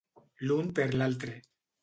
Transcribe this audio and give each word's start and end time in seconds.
L'un 0.47 0.71
per 0.79 0.87
l'altre. 0.95 1.37